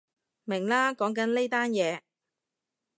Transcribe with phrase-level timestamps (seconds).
[0.45, 2.01] 明喇，講緊呢單嘢